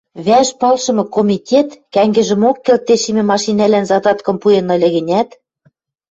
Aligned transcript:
Вӓш 0.25 0.49
палшымы 0.59 1.03
комитет 1.15 1.69
кӓнгӹжӹмок 1.93 2.57
кӹлте 2.65 2.95
шимӹ 3.01 3.23
машинӓлӓн 3.31 3.85
задаткым 3.91 4.35
пуэн 4.41 4.67
ыльы 4.75 4.89
гӹнят 4.95 5.29